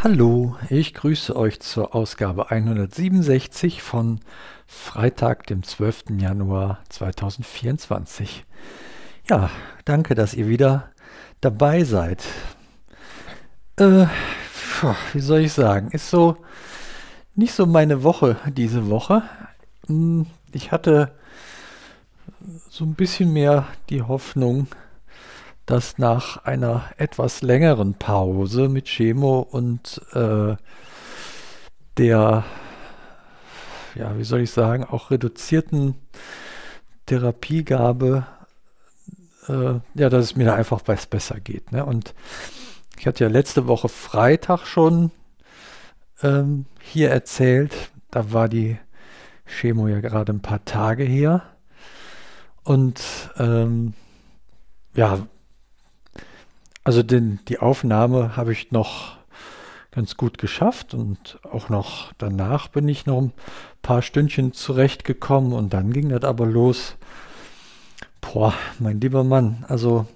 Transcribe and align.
Hallo, 0.00 0.56
ich 0.70 0.94
grüße 0.94 1.34
euch 1.34 1.58
zur 1.58 1.92
Ausgabe 1.92 2.52
167 2.52 3.82
von 3.82 4.20
Freitag, 4.64 5.48
dem 5.48 5.64
12. 5.64 6.04
Januar 6.18 6.78
2024. 6.88 8.44
Ja, 9.28 9.50
danke, 9.84 10.14
dass 10.14 10.34
ihr 10.34 10.46
wieder 10.46 10.92
dabei 11.40 11.82
seid. 11.82 12.22
Äh, 13.74 14.06
wie 15.14 15.20
soll 15.20 15.40
ich 15.40 15.52
sagen, 15.52 15.90
ist 15.90 16.10
so 16.10 16.36
nicht 17.34 17.52
so 17.52 17.66
meine 17.66 18.04
Woche 18.04 18.36
diese 18.52 18.88
Woche. 18.88 19.24
Hm, 19.88 20.26
ich 20.52 20.70
hatte 20.70 21.10
so 22.70 22.84
ein 22.84 22.94
bisschen 22.94 23.32
mehr 23.32 23.66
die 23.90 24.02
Hoffnung, 24.02 24.68
dass 25.68 25.98
nach 25.98 26.44
einer 26.44 26.84
etwas 26.96 27.42
längeren 27.42 27.92
Pause 27.92 28.70
mit 28.70 28.86
Chemo 28.86 29.40
und 29.40 30.00
äh, 30.14 30.56
der, 31.98 32.44
ja, 33.94 34.16
wie 34.16 34.24
soll 34.24 34.40
ich 34.40 34.50
sagen, 34.50 34.84
auch 34.84 35.10
reduzierten 35.10 35.94
Therapiegabe, 37.04 38.26
äh, 39.48 39.74
ja, 39.94 40.08
dass 40.08 40.24
es 40.24 40.36
mir 40.36 40.46
da 40.46 40.54
einfach 40.54 40.80
was 40.86 41.04
besser 41.04 41.38
geht. 41.38 41.70
Ne? 41.70 41.84
Und 41.84 42.14
ich 42.98 43.06
hatte 43.06 43.24
ja 43.24 43.30
letzte 43.30 43.66
Woche 43.66 43.90
Freitag 43.90 44.64
schon 44.64 45.10
ähm, 46.22 46.64
hier 46.80 47.10
erzählt, 47.10 47.90
da 48.10 48.32
war 48.32 48.48
die 48.48 48.78
Chemo 49.44 49.86
ja 49.86 50.00
gerade 50.00 50.32
ein 50.32 50.40
paar 50.40 50.64
Tage 50.64 51.04
her. 51.04 51.42
Und 52.64 53.02
ähm, 53.36 53.92
ja, 54.94 55.26
also 56.84 57.02
den, 57.02 57.40
die 57.48 57.58
Aufnahme 57.58 58.36
habe 58.36 58.52
ich 58.52 58.70
noch 58.72 59.18
ganz 59.90 60.16
gut 60.16 60.38
geschafft 60.38 60.94
und 60.94 61.40
auch 61.42 61.68
noch 61.68 62.12
danach 62.18 62.68
bin 62.68 62.88
ich 62.88 63.06
noch 63.06 63.20
ein 63.20 63.32
paar 63.82 64.02
Stündchen 64.02 64.52
zurechtgekommen 64.52 65.52
und 65.52 65.72
dann 65.72 65.92
ging 65.92 66.08
das 66.08 66.24
aber 66.24 66.46
los. 66.46 66.96
Boah, 68.20 68.54
mein 68.78 69.00
lieber 69.00 69.24
Mann, 69.24 69.64
also 69.68 70.06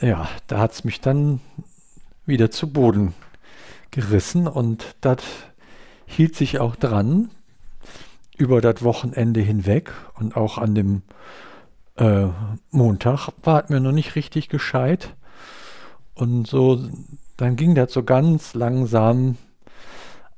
ja, 0.00 0.28
da 0.46 0.58
hat 0.58 0.72
es 0.72 0.84
mich 0.84 1.00
dann 1.00 1.40
wieder 2.26 2.50
zu 2.50 2.72
Boden 2.72 3.14
gerissen 3.90 4.46
und 4.46 4.96
das 5.00 5.22
hielt 6.06 6.34
sich 6.34 6.58
auch 6.58 6.76
dran 6.76 7.30
über 8.36 8.60
das 8.60 8.82
Wochenende 8.82 9.40
hinweg 9.40 9.92
und 10.14 10.36
auch 10.36 10.58
an 10.58 10.74
dem 10.74 11.02
äh, 12.00 12.28
Montag 12.70 13.28
war 13.42 13.64
mir 13.68 13.78
noch 13.78 13.92
nicht 13.92 14.16
richtig 14.16 14.48
gescheit. 14.48 15.14
Und 16.14 16.46
so, 16.46 16.82
dann 17.36 17.56
ging 17.56 17.74
das 17.74 17.92
so 17.92 18.02
ganz 18.02 18.54
langsam 18.54 19.36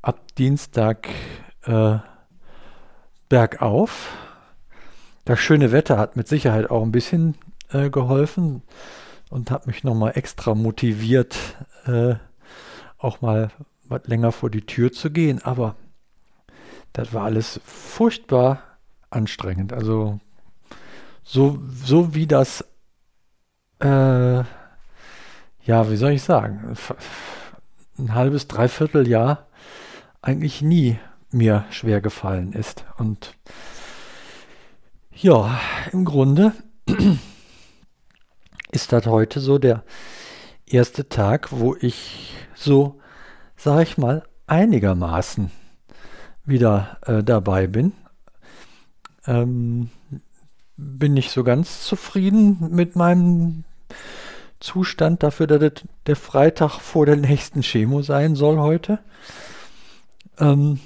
ab 0.02 0.20
Dienstag 0.36 1.08
äh, 1.62 1.98
bergauf. 3.28 4.12
Das 5.24 5.38
schöne 5.38 5.72
Wetter 5.72 5.98
hat 5.98 6.16
mit 6.16 6.26
Sicherheit 6.26 6.68
auch 6.68 6.82
ein 6.82 6.92
bisschen 6.92 7.36
äh, 7.70 7.90
geholfen 7.90 8.62
und 9.30 9.50
hat 9.52 9.66
mich 9.68 9.84
nochmal 9.84 10.12
extra 10.16 10.54
motiviert, 10.54 11.36
äh, 11.86 12.16
auch 12.98 13.20
mal 13.20 13.50
was 13.84 14.06
länger 14.06 14.32
vor 14.32 14.50
die 14.50 14.66
Tür 14.66 14.90
zu 14.90 15.10
gehen. 15.10 15.40
Aber 15.42 15.76
das 16.92 17.14
war 17.14 17.24
alles 17.24 17.60
furchtbar 17.64 18.62
anstrengend. 19.10 19.72
Also 19.72 20.18
so, 21.24 21.58
so 21.84 22.14
wie 22.14 22.26
das, 22.26 22.64
äh, 23.80 24.42
ja, 25.64 25.90
wie 25.90 25.96
soll 25.96 26.12
ich 26.12 26.22
sagen, 26.22 26.74
ein 27.98 28.14
halbes, 28.14 28.48
dreiviertel 28.48 29.06
Jahr 29.08 29.46
eigentlich 30.20 30.62
nie 30.62 30.98
mir 31.30 31.64
schwer 31.70 32.00
gefallen 32.00 32.52
ist. 32.52 32.84
Und 32.98 33.34
ja, 35.14 35.58
im 35.92 36.04
Grunde 36.04 36.52
ist 38.72 38.92
das 38.92 39.06
heute 39.06 39.40
so 39.40 39.58
der 39.58 39.84
erste 40.66 41.08
Tag, 41.08 41.48
wo 41.52 41.76
ich 41.76 42.34
so, 42.54 43.00
sag 43.56 43.82
ich 43.82 43.98
mal, 43.98 44.24
einigermaßen 44.46 45.50
wieder 46.44 46.98
äh, 47.02 47.22
dabei 47.22 47.66
bin. 47.66 47.92
Ähm, 49.26 49.90
bin 50.82 51.14
nicht 51.14 51.30
so 51.30 51.44
ganz 51.44 51.84
zufrieden 51.84 52.68
mit 52.70 52.96
meinem 52.96 53.64
Zustand 54.60 55.22
dafür, 55.22 55.46
dass 55.46 55.60
das 55.60 55.72
der 56.06 56.16
Freitag 56.16 56.80
vor 56.80 57.06
der 57.06 57.16
nächsten 57.16 57.62
Chemo 57.62 58.02
sein 58.02 58.36
soll 58.36 58.58
heute. 58.58 58.98
Ähm, 60.38 60.80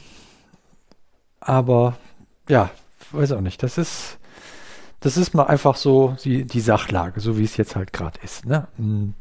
aber 1.40 1.96
ja, 2.48 2.70
weiß 3.12 3.32
auch 3.32 3.40
nicht. 3.40 3.62
Das 3.62 3.78
ist, 3.78 4.18
das 5.00 5.16
ist 5.16 5.34
mal 5.34 5.44
einfach 5.44 5.76
so 5.76 6.16
die, 6.24 6.44
die 6.44 6.60
Sachlage, 6.60 7.20
so 7.20 7.38
wie 7.38 7.44
es 7.44 7.56
jetzt 7.56 7.76
halt 7.76 7.92
gerade 7.92 8.18
ist. 8.22 8.46
Ne? 8.46 8.66
Hm, 8.76 9.14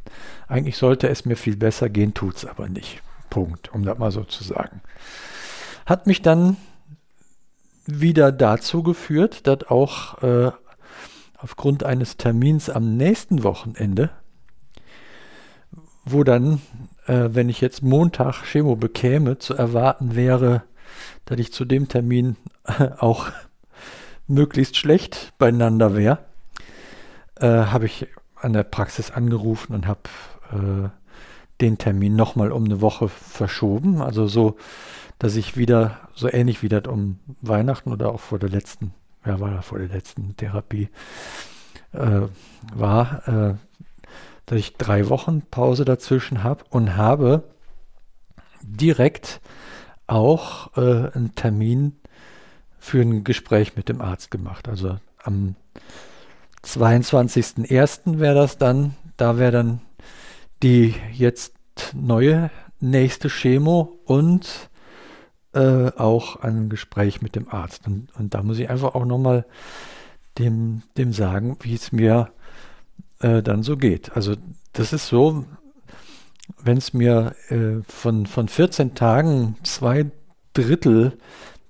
eigentlich 0.47 0.77
sollte 0.77 1.09
es 1.09 1.25
mir 1.25 1.35
viel 1.35 1.57
besser 1.57 1.89
gehen, 1.89 2.13
tut 2.13 2.37
es 2.37 2.45
aber 2.45 2.69
nicht. 2.69 3.01
Punkt, 3.29 3.73
um 3.73 3.83
das 3.83 3.97
mal 3.97 4.11
so 4.11 4.23
zu 4.23 4.43
sagen. 4.43 4.81
Hat 5.85 6.07
mich 6.07 6.21
dann 6.21 6.57
wieder 7.85 8.31
dazu 8.31 8.81
geführt, 8.83 9.45
dass 9.47 9.69
auch 9.69 10.23
äh, 10.23 10.51
aufgrund 11.37 11.83
eines 11.83 12.17
Termins 12.17 12.69
am 12.69 12.97
nächsten 12.97 13.43
Wochenende, 13.43 14.09
wo 16.05 16.23
dann, 16.23 16.61
äh, 17.07 17.29
wenn 17.31 17.49
ich 17.49 17.61
jetzt 17.61 17.83
Montag 17.83 18.43
Chemo 18.43 18.75
bekäme, 18.75 19.37
zu 19.37 19.55
erwarten 19.55 20.15
wäre, 20.15 20.63
dass 21.25 21.39
ich 21.39 21.51
zu 21.51 21.65
dem 21.65 21.87
Termin 21.87 22.37
äh, 22.65 22.89
auch 22.97 23.27
möglichst 24.27 24.77
schlecht 24.77 25.33
beieinander 25.37 25.95
wäre, 25.95 26.19
äh, 27.35 27.47
habe 27.47 27.85
ich 27.85 28.07
an 28.35 28.53
der 28.53 28.63
Praxis 28.63 29.11
angerufen 29.11 29.73
und 29.73 29.87
habe 29.87 30.01
äh, 30.51 30.89
den 31.61 31.77
Termin 31.77 32.15
nochmal 32.15 32.51
um 32.51 32.65
eine 32.65 32.81
Woche 32.81 33.07
verschoben. 33.07 34.01
Also 34.01 34.27
so, 34.27 34.57
dass 35.19 35.35
ich 35.35 35.57
wieder 35.57 35.99
so 36.13 36.31
ähnlich 36.31 36.61
wie 36.61 36.69
das 36.69 36.87
um 36.87 37.19
Weihnachten 37.41 37.91
oder 37.91 38.11
auch 38.11 38.19
vor 38.19 38.39
der 38.39 38.49
letzten 38.49 38.93
ja, 39.25 39.39
war 39.39 39.61
vor 39.61 39.79
der 39.79 39.89
letzten 39.89 40.35
Therapie, 40.37 40.89
äh, 41.93 42.21
war, 42.73 43.27
äh, 43.27 43.55
dass 44.45 44.59
ich 44.59 44.75
drei 44.77 45.09
Wochen 45.09 45.41
Pause 45.49 45.85
dazwischen 45.85 46.43
habe 46.43 46.63
und 46.69 46.95
habe 46.95 47.43
direkt 48.61 49.41
auch 50.07 50.75
äh, 50.77 51.09
einen 51.13 51.33
Termin 51.35 51.95
für 52.79 53.01
ein 53.01 53.23
Gespräch 53.23 53.75
mit 53.75 53.89
dem 53.89 54.01
Arzt 54.01 54.29
gemacht. 54.29 54.67
Also 54.67 54.99
am 55.23 55.55
22.01. 56.63 58.19
wäre 58.19 58.35
das 58.35 58.57
dann, 58.57 58.95
da 59.17 59.37
wäre 59.37 59.51
dann 59.51 59.81
die 60.61 60.95
jetzt 61.11 61.53
neue 61.93 62.51
nächste 62.79 63.29
Chemo 63.29 63.99
und 64.05 64.69
äh, 65.55 65.91
auch 65.97 66.37
ein 66.37 66.69
Gespräch 66.69 67.21
mit 67.21 67.35
dem 67.35 67.49
Arzt. 67.49 67.87
Und, 67.87 68.09
und 68.17 68.33
da 68.33 68.43
muss 68.43 68.59
ich 68.59 68.69
einfach 68.69 68.93
auch 68.93 69.05
nochmal 69.05 69.45
dem, 70.37 70.83
dem 70.97 71.13
sagen, 71.13 71.57
wie 71.61 71.73
es 71.73 71.91
mir 71.91 72.29
äh, 73.21 73.41
dann 73.41 73.63
so 73.63 73.77
geht. 73.77 74.15
Also 74.15 74.35
das 74.73 74.93
ist 74.93 75.07
so, 75.07 75.45
wenn 76.61 76.77
es 76.77 76.93
mir 76.93 77.35
äh, 77.49 77.81
von, 77.87 78.25
von 78.25 78.47
14 78.47 78.95
Tagen 78.95 79.55
zwei 79.63 80.11
Drittel 80.53 81.17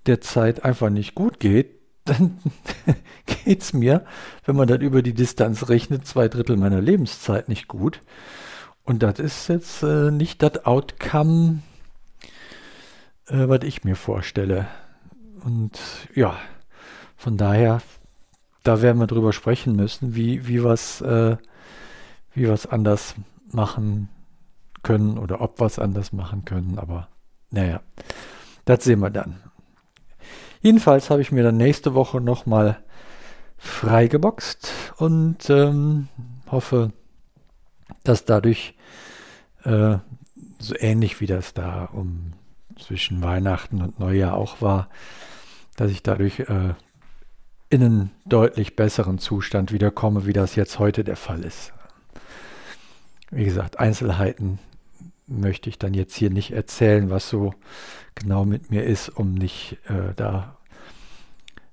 der 0.07 0.21
Zeit 0.21 0.65
einfach 0.65 0.89
nicht 0.89 1.15
gut 1.15 1.39
geht, 1.39 1.75
dann 2.05 2.37
geht 3.25 3.61
es 3.61 3.73
mir, 3.73 4.05
wenn 4.45 4.55
man 4.55 4.67
das 4.67 4.79
über 4.79 5.01
die 5.01 5.13
Distanz 5.13 5.69
rechnet, 5.69 6.05
zwei 6.05 6.27
Drittel 6.27 6.55
meiner 6.57 6.81
Lebenszeit 6.81 7.49
nicht 7.49 7.67
gut. 7.67 8.01
Und 8.83 9.01
das 9.01 9.19
ist 9.19 9.47
jetzt 9.47 9.81
äh, 9.81 10.11
nicht 10.11 10.43
das 10.43 10.65
Outcome, 10.65 11.59
äh, 13.27 13.47
was 13.47 13.63
ich 13.63 13.83
mir 13.83 13.95
vorstelle. 13.95 14.67
Und 15.43 15.79
ja, 16.13 16.35
von 17.17 17.37
daher, 17.37 17.81
da 18.63 18.81
werden 18.81 18.99
wir 18.99 19.07
drüber 19.07 19.33
sprechen 19.33 19.75
müssen, 19.75 20.15
wie, 20.15 20.47
wie 20.47 20.57
es 20.57 21.01
äh, 21.01 21.37
wie 22.35 22.43
wir's 22.43 22.65
anders 22.65 23.15
machen 23.51 24.09
können 24.83 25.17
oder 25.17 25.41
ob 25.41 25.59
es 25.61 25.79
anders 25.79 26.11
machen 26.11 26.45
können. 26.45 26.77
Aber 26.77 27.07
naja, 27.49 27.81
das 28.65 28.83
sehen 28.83 28.99
wir 28.99 29.09
dann. 29.09 29.41
Jedenfalls 30.61 31.09
habe 31.09 31.21
ich 31.21 31.31
mir 31.31 31.43
dann 31.43 31.57
nächste 31.57 31.93
Woche 31.93 32.21
nochmal 32.21 32.77
freigeboxt 33.57 34.93
und 34.97 35.49
ähm, 35.49 36.09
hoffe, 36.51 36.91
dass 38.03 38.25
dadurch 38.25 38.75
äh, 39.63 39.97
so 40.59 40.75
ähnlich 40.77 41.21
wie 41.21 41.27
das 41.27 41.53
da 41.53 41.85
um 41.85 42.33
zwischen 42.79 43.21
Weihnachten 43.21 43.81
und 43.81 43.99
Neujahr 43.99 44.35
auch 44.35 44.61
war, 44.61 44.89
dass 45.75 45.91
ich 45.91 46.03
dadurch 46.03 46.39
äh, 46.41 46.73
in 47.69 47.83
einen 47.83 48.11
deutlich 48.25 48.75
besseren 48.75 49.19
Zustand 49.19 49.71
wiederkomme, 49.71 50.25
wie 50.25 50.33
das 50.33 50.55
jetzt 50.55 50.79
heute 50.79 51.03
der 51.03 51.15
Fall 51.15 51.43
ist. 51.43 51.73
Wie 53.31 53.45
gesagt, 53.45 53.79
Einzelheiten 53.79 54.59
möchte 55.27 55.69
ich 55.69 55.79
dann 55.79 55.93
jetzt 55.93 56.15
hier 56.15 56.29
nicht 56.29 56.51
erzählen, 56.51 57.09
was 57.09 57.29
so 57.29 57.53
genau 58.13 58.45
mit 58.45 58.71
mir 58.71 58.83
ist, 58.83 59.09
um 59.09 59.33
nicht 59.33 59.77
äh, 59.89 60.13
da 60.15 60.57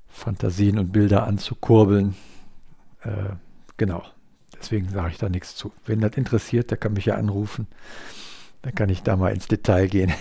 Fantasien 0.09 0.79
und 0.79 0.93
Bilder 0.93 1.27
anzukurbeln. 1.27 2.15
Äh, 3.03 3.35
genau, 3.77 4.03
deswegen 4.59 4.89
sage 4.89 5.11
ich 5.13 5.19
da 5.19 5.29
nichts 5.29 5.55
zu. 5.55 5.73
Wenn 5.85 6.01
das 6.01 6.17
interessiert, 6.17 6.71
der 6.71 6.79
kann 6.79 6.95
mich 6.95 7.07
ja 7.07 7.15
anrufen. 7.17 7.67
Dann 8.63 8.75
kann 8.75 8.89
ich 8.89 9.03
da 9.03 9.17
mal 9.17 9.33
ins 9.33 9.49
Detail 9.49 9.89
gehen. 9.89 10.13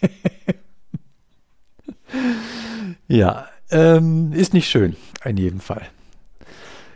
ja, 3.08 3.48
ähm, 3.70 4.32
ist 4.32 4.54
nicht 4.54 4.68
schön, 4.68 4.96
in 5.24 5.36
jedem 5.36 5.60
Fall. 5.60 5.86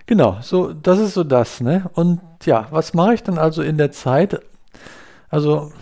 Genau, 0.06 0.38
so, 0.42 0.72
das 0.72 0.98
ist 0.98 1.14
so 1.14 1.24
das, 1.24 1.60
ne? 1.60 1.90
Und 1.94 2.20
ja, 2.44 2.66
was 2.70 2.92
mache 2.92 3.14
ich 3.14 3.22
dann 3.22 3.38
also 3.38 3.62
in 3.62 3.78
der 3.78 3.90
Zeit? 3.90 4.40
Also, 5.30 5.72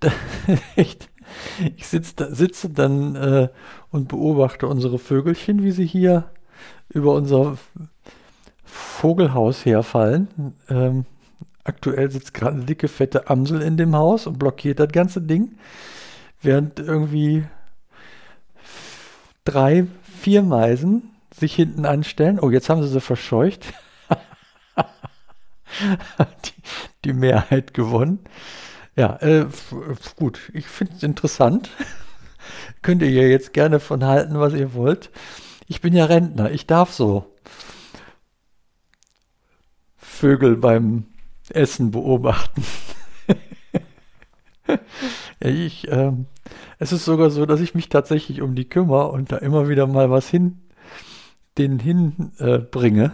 echt, 0.76 1.08
ich 1.76 1.86
sitz 1.86 2.16
da, 2.16 2.34
sitze 2.34 2.70
dann 2.70 3.14
äh, 3.14 3.48
und 3.90 4.08
beobachte 4.08 4.66
unsere 4.66 4.98
Vögelchen, 4.98 5.62
wie 5.62 5.70
sie 5.70 5.86
hier 5.86 6.24
über 6.88 7.14
unser 7.14 7.56
Vogelhaus 8.64 9.64
herfallen. 9.64 10.28
Ähm, 10.68 11.04
aktuell 11.64 12.10
sitzt 12.10 12.34
gerade 12.34 12.56
eine 12.56 12.64
dicke, 12.64 12.88
fette 12.88 13.30
Amsel 13.30 13.62
in 13.62 13.76
dem 13.76 13.94
Haus 13.94 14.26
und 14.26 14.38
blockiert 14.38 14.80
das 14.80 14.90
ganze 14.90 15.20
Ding, 15.20 15.52
während 16.40 16.78
irgendwie 16.78 17.44
drei, 19.44 19.86
vier 20.20 20.42
Meisen 20.42 21.10
sich 21.34 21.54
hinten 21.54 21.86
anstellen. 21.86 22.38
Oh, 22.40 22.50
jetzt 22.50 22.68
haben 22.68 22.82
sie 22.82 22.88
sie 22.88 23.00
verscheucht. 23.00 23.72
die, 26.18 26.62
die, 27.04 27.12
Mehrheit 27.12 27.74
gewonnen. 27.74 28.20
Ja, 28.96 29.16
äh, 29.20 29.46
gut, 30.16 30.50
ich 30.52 30.66
finde 30.66 30.94
es 30.96 31.02
interessant. 31.02 31.70
Könnt 32.82 33.02
ihr 33.02 33.10
ja 33.10 33.22
jetzt 33.22 33.52
gerne 33.52 33.80
von 33.80 34.04
halten, 34.04 34.38
was 34.38 34.54
ihr 34.54 34.74
wollt. 34.74 35.10
Ich 35.66 35.80
bin 35.80 35.94
ja 35.94 36.06
Rentner, 36.06 36.50
ich 36.50 36.66
darf 36.66 36.92
so 36.92 37.34
Vögel 39.96 40.56
beim 40.56 41.06
Essen 41.50 41.90
beobachten. 41.90 42.64
ja, 45.42 45.50
ich, 45.50 45.88
ähm, 45.90 46.26
es 46.78 46.92
ist 46.92 47.04
sogar 47.04 47.30
so, 47.30 47.46
dass 47.46 47.60
ich 47.60 47.74
mich 47.74 47.88
tatsächlich 47.88 48.42
um 48.42 48.54
die 48.54 48.68
kümmere 48.68 49.08
und 49.08 49.32
da 49.32 49.36
immer 49.38 49.68
wieder 49.68 49.86
mal 49.86 50.10
was 50.10 50.28
hin 50.28 50.58
denen 51.58 51.78
hinbringe 51.78 53.04
äh, 53.04 53.10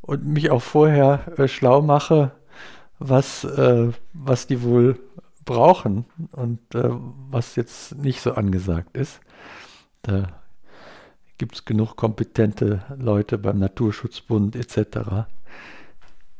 und 0.00 0.24
mich 0.24 0.50
auch 0.50 0.62
vorher 0.62 1.38
äh, 1.38 1.48
schlau 1.48 1.82
mache, 1.82 2.32
was, 2.98 3.44
äh, 3.44 3.88
was 4.12 4.46
die 4.46 4.62
wohl 4.62 4.98
brauchen 5.44 6.04
und 6.32 6.60
äh, 6.74 6.90
was 7.30 7.56
jetzt 7.56 7.96
nicht 7.96 8.20
so 8.20 8.32
angesagt 8.32 8.96
ist. 8.96 9.20
Da 10.02 10.28
gibt 11.38 11.56
es 11.56 11.64
genug 11.64 11.96
kompetente 11.96 12.82
Leute 12.96 13.38
beim 13.38 13.58
Naturschutzbund 13.58 14.56
etc., 14.56 15.26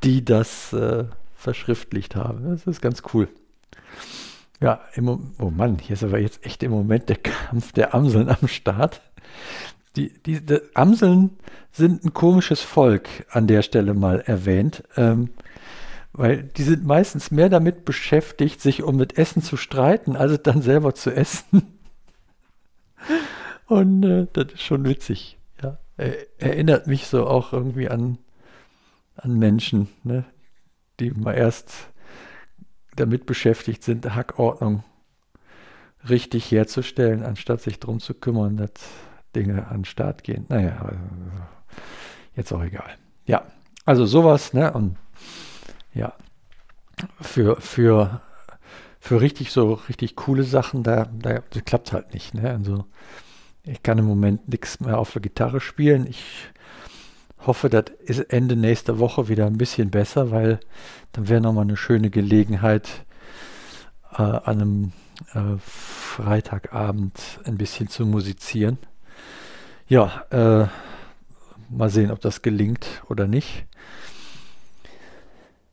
die 0.05 0.25
das 0.25 0.73
äh, 0.73 1.07
verschriftlicht 1.35 2.17
haben. 2.17 2.51
Das 2.51 2.67
ist 2.67 2.81
ganz 2.81 3.03
cool. 3.13 3.29
Ja, 4.61 4.81
im, 4.95 5.33
oh 5.39 5.51
Mann, 5.51 5.79
hier 5.79 5.95
ist 5.95 6.05
aber 6.05 6.19
jetzt 6.19 6.45
echt 6.45 6.63
im 6.63 6.71
Moment 6.71 7.09
der 7.09 7.17
Kampf 7.17 7.73
der 7.73 7.95
Amseln 7.95 8.29
am 8.29 8.47
Start. 8.47 9.01
Die, 9.97 10.13
die, 10.23 10.45
die, 10.45 10.61
Amseln 10.75 11.39
sind 11.73 12.05
ein 12.05 12.13
komisches 12.13 12.61
Volk 12.61 13.09
an 13.31 13.47
der 13.47 13.63
Stelle 13.63 13.95
mal 13.95 14.21
erwähnt, 14.21 14.85
ähm, 14.97 15.31
weil 16.13 16.43
die 16.43 16.63
sind 16.63 16.85
meistens 16.85 17.31
mehr 17.31 17.49
damit 17.49 17.85
beschäftigt, 17.87 18.61
sich 18.61 18.83
um 18.83 18.97
mit 18.97 19.17
Essen 19.17 19.43
zu 19.43 19.57
streiten, 19.57 20.15
als 20.15 20.43
dann 20.43 20.61
selber 20.61 20.95
zu 20.95 21.11
essen. 21.11 21.79
Und 23.67 24.05
äh, 24.05 24.27
das 24.33 24.53
ist 24.53 24.63
schon 24.63 24.85
witzig. 24.85 25.39
Ja. 25.63 25.79
Er, 25.97 26.15
erinnert 26.39 26.87
mich 26.87 27.07
so 27.07 27.27
auch 27.27 27.53
irgendwie 27.53 27.89
an, 27.89 28.19
an 29.17 29.39
Menschen, 29.39 29.89
ne, 30.05 30.25
die 30.99 31.13
mal 31.13 31.35
erst 31.35 31.90
damit 33.01 33.27
beschäftigt 33.27 33.83
sind, 33.83 34.15
Hackordnung 34.15 34.85
richtig 36.09 36.51
herzustellen, 36.51 37.23
anstatt 37.25 37.61
sich 37.61 37.79
darum 37.79 38.01
zu 38.01 38.15
kümmern, 38.15 38.57
dass 38.57 38.71
Dinge 39.35 39.67
an 39.69 39.79
den 39.81 39.85
Start 39.85 40.25
gehen. 40.25 40.47
Naja, 40.49 40.77
also, 40.83 41.01
jetzt 42.37 42.53
auch 42.53 42.63
egal. 42.63 42.97
Ja, 43.27 43.45
also 43.85 44.07
sowas, 44.07 44.53
ne? 44.53 44.73
Und 44.73 44.97
ja, 45.95 46.15
für, 47.21 47.61
für, 47.61 48.21
für 48.99 49.21
richtig 49.21 49.53
so 49.53 49.75
richtig 49.75 50.17
coole 50.17 50.45
Sachen, 50.45 50.83
da, 50.83 51.07
da 51.13 51.41
klappt 51.41 51.93
halt 51.93 52.15
nicht. 52.15 52.35
Ne? 52.35 52.51
Also 52.51 52.85
ich 53.65 53.83
kann 53.83 53.99
im 53.99 54.05
Moment 54.05 54.49
nichts 54.49 54.81
mehr 54.81 54.99
auf 54.99 55.13
der 55.13 55.23
Gitarre 55.23 55.61
spielen. 55.61 56.07
Ich 56.07 56.51
hoffe, 57.47 57.71
das 57.71 57.85
ist 58.01 58.21
Ende 58.33 58.57
nächster 58.57 58.99
Woche 58.99 59.29
wieder 59.29 59.47
ein 59.47 59.59
bisschen 59.59 59.91
besser, 59.91 60.31
weil 60.31 60.61
dann 61.13 61.29
wäre 61.29 61.41
nochmal 61.41 61.65
eine 61.65 61.77
schöne 61.77 62.11
Gelegenheit, 62.11 62.89
äh, 64.13 64.23
an 64.23 64.43
einem 64.45 64.93
äh, 65.35 65.59
Freitagabend 65.59 67.41
ein 67.45 67.57
bisschen 67.57 67.89
zu 67.89 68.07
musizieren. 68.07 68.79
Ja, 69.89 70.25
äh, 70.31 70.67
mal 71.69 71.91
sehen, 71.91 72.11
ob 72.11 72.21
das 72.21 72.43
gelingt 72.43 72.87
oder 73.09 73.27
nicht. 73.27 73.65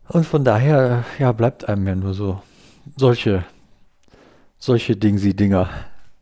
Und 0.07 0.25
von 0.25 0.43
daher, 0.43 1.03
ja, 1.19 1.31
bleibt 1.31 1.67
einem 1.67 1.85
ja 1.87 1.95
nur 1.95 2.13
so 2.13 2.41
solche, 2.95 3.43
solche 4.57 4.95
Dingsi-Dinger, 4.95 5.69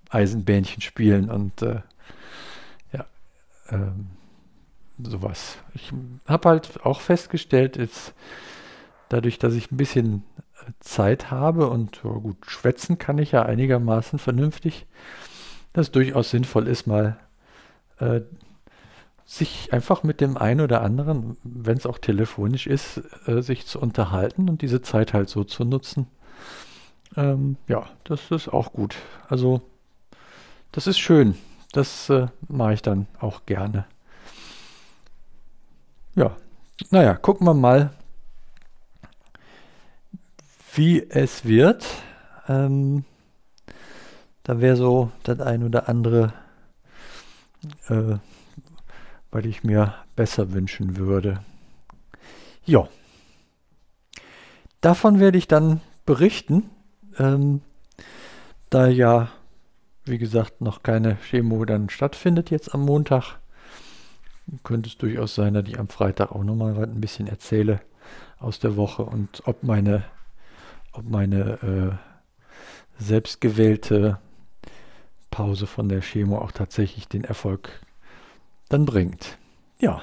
Eisenbähnchen 0.09 0.81
spielen 0.81 1.29
und 1.29 1.61
äh, 1.61 1.81
ja, 2.91 3.05
ähm, 3.69 4.07
sowas. 5.01 5.57
Ich 5.73 5.91
habe 6.27 6.49
halt 6.49 6.85
auch 6.85 7.01
festgestellt, 7.01 7.77
jetzt 7.77 8.13
dadurch, 9.09 9.39
dass 9.39 9.53
ich 9.53 9.71
ein 9.71 9.77
bisschen 9.77 10.23
äh, 10.59 10.71
Zeit 10.79 11.31
habe 11.31 11.69
und 11.69 12.03
oh 12.05 12.19
gut, 12.19 12.37
schwätzen 12.47 12.97
kann 12.97 13.17
ich 13.17 13.31
ja 13.31 13.43
einigermaßen 13.43 14.19
vernünftig, 14.19 14.85
dass 15.73 15.87
es 15.87 15.91
durchaus 15.91 16.29
sinnvoll 16.29 16.67
ist, 16.67 16.87
mal 16.87 17.17
äh, 17.99 18.21
sich 19.25 19.73
einfach 19.73 20.03
mit 20.03 20.21
dem 20.21 20.37
einen 20.37 20.61
oder 20.61 20.81
anderen, 20.81 21.37
wenn 21.43 21.77
es 21.77 21.85
auch 21.85 21.97
telefonisch 21.97 22.67
ist, 22.67 23.01
äh, 23.25 23.41
sich 23.41 23.65
zu 23.65 23.79
unterhalten 23.79 24.49
und 24.49 24.61
diese 24.61 24.81
Zeit 24.81 25.13
halt 25.13 25.29
so 25.29 25.43
zu 25.43 25.65
nutzen. 25.65 26.07
Ähm, 27.17 27.57
ja, 27.67 27.87
das 28.03 28.29
ist 28.31 28.49
auch 28.49 28.73
gut. 28.73 28.95
Also, 29.27 29.61
das 30.71 30.85
ist 30.87 30.99
schön. 30.99 31.35
Das 31.71 32.09
äh, 32.09 32.27
mache 32.47 32.73
ich 32.73 32.81
dann 32.81 33.07
auch 33.19 33.45
gerne. 33.45 33.85
Ja, 36.15 36.35
naja, 36.91 37.15
gucken 37.15 37.45
wir 37.47 37.53
mal, 37.53 37.91
wie 40.73 41.01
es 41.09 41.45
wird. 41.45 41.85
Ähm, 42.47 43.05
da 44.43 44.61
wäre 44.61 44.75
so 44.75 45.11
das 45.23 45.39
ein 45.39 45.63
oder 45.63 45.89
andere 45.89 46.33
äh, 47.89 48.17
weil 49.31 49.45
ich 49.45 49.63
mir 49.63 49.93
besser 50.15 50.53
wünschen 50.53 50.97
würde. 50.97 51.41
Ja. 52.65 52.87
Davon 54.81 55.19
werde 55.19 55.37
ich 55.37 55.47
dann 55.47 55.81
berichten, 56.05 56.69
ähm, 57.17 57.61
da 58.69 58.87
ja, 58.87 59.29
wie 60.05 60.17
gesagt, 60.17 60.61
noch 60.61 60.83
keine 60.83 61.15
Chemo 61.15 61.65
dann 61.65 61.89
stattfindet 61.89 62.51
jetzt 62.51 62.73
am 62.73 62.81
Montag. 62.81 63.39
Könnte 64.63 64.89
es 64.89 64.97
durchaus 64.97 65.35
sein, 65.35 65.53
dass 65.53 65.67
ich 65.67 65.79
am 65.79 65.87
Freitag 65.87 66.31
auch 66.31 66.43
nochmal 66.43 66.75
ein 66.83 67.01
bisschen 67.01 67.27
erzähle 67.27 67.81
aus 68.39 68.59
der 68.59 68.75
Woche 68.75 69.03
und 69.03 69.41
ob 69.45 69.63
meine, 69.63 70.03
ob 70.91 71.09
meine 71.09 71.99
äh, 72.99 73.03
selbstgewählte 73.03 74.19
Pause 75.31 75.67
von 75.67 75.89
der 75.89 76.01
Chemo 76.01 76.37
auch 76.37 76.51
tatsächlich 76.51 77.07
den 77.07 77.23
Erfolg 77.23 77.81
dann 78.69 78.85
bringt. 78.85 79.37
Ja. 79.79 80.01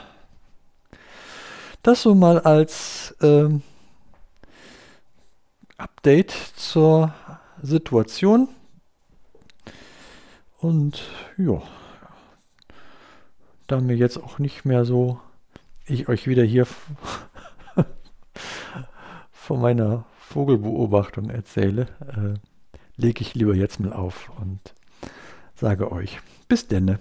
Das 1.83 2.03
so 2.03 2.15
mal 2.15 2.39
als 2.41 3.17
ähm, 3.23 3.63
Update 5.79 6.31
zur 6.57 7.15
Situation. 7.63 8.49
Und 10.59 11.03
ja, 11.39 11.61
da 13.73 13.81
mir 13.81 13.97
jetzt 13.97 14.19
auch 14.19 14.38
nicht 14.38 14.67
mehr 14.67 14.85
so, 14.85 15.19
ich 15.87 16.09
euch 16.09 16.29
wieder 16.29 16.45
hier 16.45 16.67
von 19.33 19.61
meiner 19.62 20.05
Vogelbeobachtung 20.19 21.31
erzähle, 21.31 21.87
äh, 22.00 22.35
lege 22.97 23.23
ich 23.23 23.35
lieber 23.35 23.55
jetzt 23.55 23.81
mal 23.81 23.95
auf 23.95 24.31
und 24.38 24.61
sage 25.55 25.91
euch 25.91 26.21
bis 26.49 26.69
denne. 26.69 26.99